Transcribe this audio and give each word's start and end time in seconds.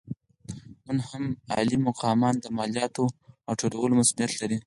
نن 0.85 0.97
هم 1.09 1.23
عالي 1.53 1.77
مقامان 1.87 2.35
د 2.39 2.45
مالیاتو 2.57 3.03
راټولولو 3.47 3.97
مسوولیت 3.99 4.31
لري. 4.41 4.57